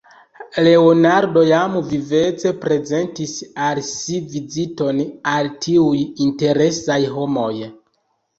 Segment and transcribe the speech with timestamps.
[0.67, 3.35] Leonardo jam vivece prezentis
[3.67, 5.03] al si viziton
[5.35, 7.53] al tiuj interesaj homoj.